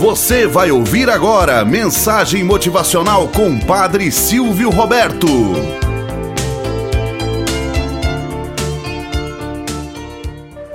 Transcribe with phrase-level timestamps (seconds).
[0.00, 5.26] Você vai ouvir agora mensagem motivacional com Padre Silvio Roberto.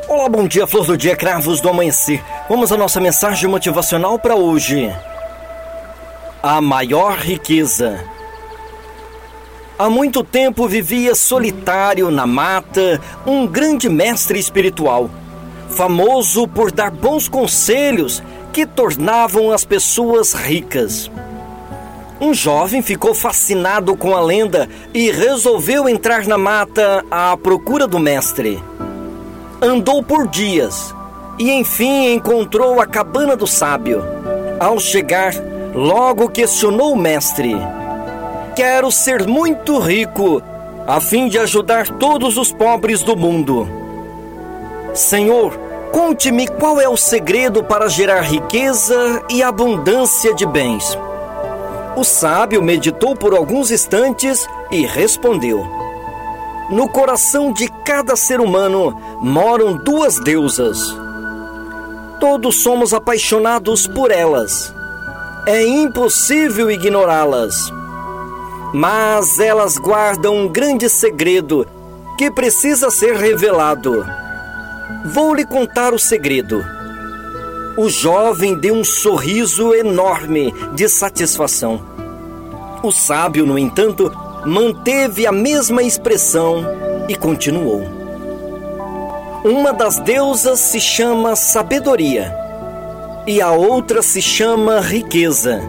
[0.08, 2.24] Olá, bom dia, flor do dia, cravos do amanhecer.
[2.48, 4.96] Vamos à nossa mensagem motivacional para hoje.
[6.44, 8.06] A maior riqueza.
[9.80, 15.10] Há muito tempo vivia solitário na mata um grande mestre espiritual,
[15.72, 18.22] famoso por dar bons conselhos
[18.56, 21.12] que tornavam as pessoas ricas.
[22.22, 28.00] Um jovem ficou fascinado com a lenda e resolveu entrar na mata à procura do
[28.00, 28.64] mestre.
[29.62, 30.96] Andou por dias
[31.38, 34.02] e enfim encontrou a cabana do sábio.
[34.58, 35.34] Ao chegar,
[35.74, 37.58] logo questionou o mestre:
[38.56, 40.42] Quero ser muito rico,
[40.88, 43.68] a fim de ajudar todos os pobres do mundo.
[44.94, 45.65] Senhor,
[45.96, 50.86] Conte-me qual é o segredo para gerar riqueza e abundância de bens.
[51.96, 55.66] O sábio meditou por alguns instantes e respondeu:
[56.70, 60.78] No coração de cada ser humano moram duas deusas.
[62.20, 64.76] Todos somos apaixonados por elas.
[65.48, 67.56] É impossível ignorá-las.
[68.74, 71.66] Mas elas guardam um grande segredo
[72.18, 74.25] que precisa ser revelado.
[75.06, 76.64] Vou lhe contar o segredo.
[77.78, 81.82] O jovem deu um sorriso enorme de satisfação.
[82.82, 84.12] O sábio, no entanto,
[84.46, 86.64] manteve a mesma expressão
[87.10, 87.84] e continuou.
[89.44, 92.34] Uma das deusas se chama sabedoria
[93.28, 95.62] e a outra se chama riqueza.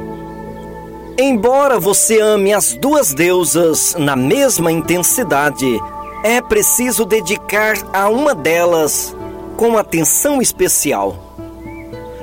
[1.18, 5.80] Embora você ame as duas deusas na mesma intensidade,
[6.22, 9.14] é preciso dedicar a uma delas
[9.56, 11.16] com atenção especial.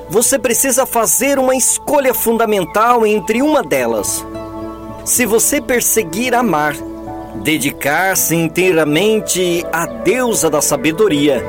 [0.08, 4.24] Você precisa fazer uma escolha fundamental entre uma delas.
[5.04, 6.74] Se você perseguir amar,
[7.42, 11.44] dedicar-se inteiramente à deusa da sabedoria,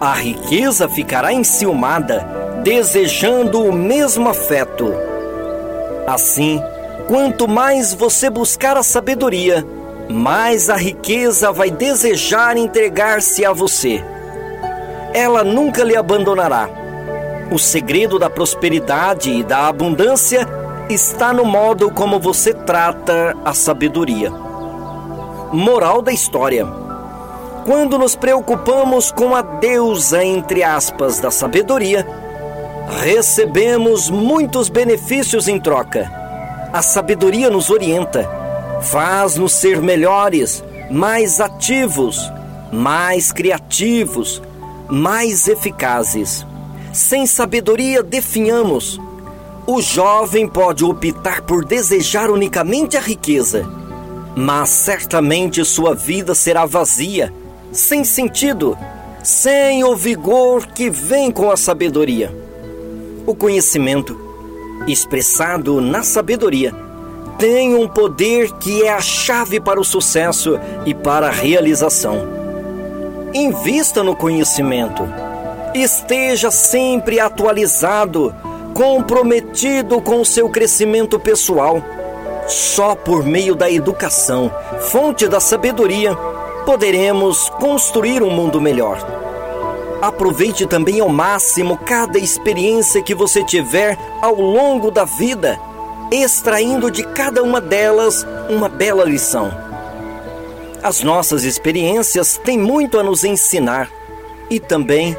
[0.00, 2.20] a riqueza ficará enciumada,
[2.62, 4.92] desejando o mesmo afeto.
[6.06, 6.60] Assim,
[7.08, 9.66] quanto mais você buscar a sabedoria,
[10.08, 14.02] mais a riqueza vai desejar entregar-se a você
[15.16, 16.68] ela nunca lhe abandonará.
[17.50, 20.46] O segredo da prosperidade e da abundância
[20.90, 24.30] está no modo como você trata a sabedoria.
[25.52, 26.66] Moral da história:
[27.64, 32.06] Quando nos preocupamos com a deusa, entre aspas, da sabedoria,
[33.02, 36.12] recebemos muitos benefícios em troca.
[36.74, 38.28] A sabedoria nos orienta,
[38.80, 42.30] faz-nos ser melhores, mais ativos,
[42.72, 44.42] mais criativos,
[44.88, 46.46] mais eficazes.
[46.92, 49.00] Sem sabedoria, definhamos.
[49.66, 53.68] O jovem pode optar por desejar unicamente a riqueza,
[54.36, 57.32] mas certamente sua vida será vazia,
[57.72, 58.78] sem sentido,
[59.24, 62.32] sem o vigor que vem com a sabedoria.
[63.26, 64.16] O conhecimento,
[64.86, 66.85] expressado na sabedoria,
[67.38, 72.26] tem um poder que é a chave para o sucesso e para a realização.
[73.34, 75.02] Invista no conhecimento.
[75.74, 78.34] Esteja sempre atualizado,
[78.72, 81.82] comprometido com o seu crescimento pessoal.
[82.48, 84.50] Só por meio da educação,
[84.90, 86.14] fonte da sabedoria,
[86.64, 88.98] poderemos construir um mundo melhor.
[90.00, 95.58] Aproveite também ao máximo cada experiência que você tiver ao longo da vida,
[96.10, 99.50] extraindo de cada uma delas uma bela lição.
[100.82, 103.90] As nossas experiências têm muito a nos ensinar
[104.48, 105.16] e também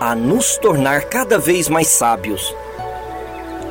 [0.00, 2.54] a nos tornar cada vez mais sábios.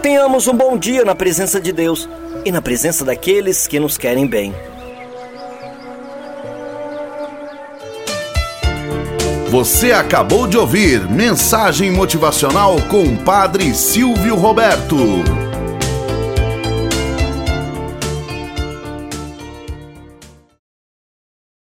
[0.02, 2.08] Tenhamos um bom dia na presença de Deus
[2.46, 4.54] e na presença daqueles que nos querem bem.
[9.50, 15.49] Você acabou de ouvir Mensagem Motivacional com o Padre Silvio Roberto.